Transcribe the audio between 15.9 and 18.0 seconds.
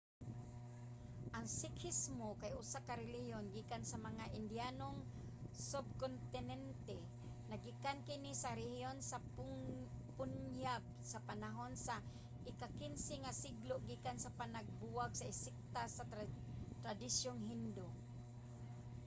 sa tradisyong hindu